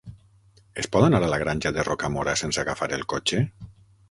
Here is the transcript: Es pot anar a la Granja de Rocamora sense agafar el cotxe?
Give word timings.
Es 0.83 0.87
pot 0.95 1.05
anar 1.07 1.19
a 1.27 1.29
la 1.33 1.39
Granja 1.43 1.73
de 1.75 1.85
Rocamora 1.89 2.35
sense 2.43 2.63
agafar 2.65 2.89
el 2.99 3.07
cotxe? 3.15 3.45